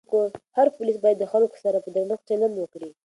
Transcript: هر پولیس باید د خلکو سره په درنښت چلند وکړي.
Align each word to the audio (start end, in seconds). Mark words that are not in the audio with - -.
هر 0.57 0.67
پولیس 0.77 0.97
باید 1.03 1.17
د 1.19 1.25
خلکو 1.33 1.55
سره 1.63 1.77
په 1.83 1.89
درنښت 1.95 2.23
چلند 2.29 2.55
وکړي. 2.57 2.89